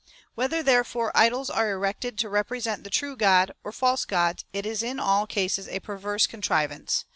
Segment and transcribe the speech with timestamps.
[0.33, 4.81] Whether, therefore, idols are erected to represent the true God, or false gods, it is
[4.81, 7.05] in all cases a perverse contrivance.